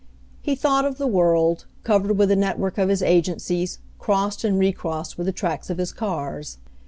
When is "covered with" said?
1.83-2.29